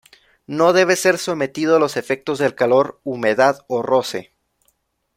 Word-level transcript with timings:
No 0.47 0.73
debe 0.73 0.95
ser 0.95 1.19
sometido 1.19 1.75
a 1.75 1.79
los 1.79 1.95
efectos 1.95 2.39
del 2.39 2.55
calor, 2.55 2.99
humedad 3.03 3.63
o 3.67 3.83
roce. 3.83 4.33